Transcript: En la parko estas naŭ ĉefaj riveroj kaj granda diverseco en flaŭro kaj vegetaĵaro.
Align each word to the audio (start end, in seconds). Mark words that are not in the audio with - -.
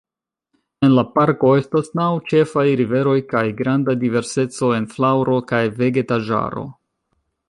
En 0.85 0.93
la 0.99 1.01
parko 1.17 1.49
estas 1.57 1.91
naŭ 1.99 2.07
ĉefaj 2.31 2.65
riveroj 2.81 3.15
kaj 3.35 3.43
granda 3.61 3.95
diverseco 4.05 4.71
en 4.79 4.87
flaŭro 4.95 5.37
kaj 5.53 5.61
vegetaĵaro. 5.83 6.65